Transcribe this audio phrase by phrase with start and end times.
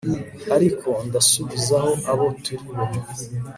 [0.55, 2.83] ariko ndasubizaho abo turi bo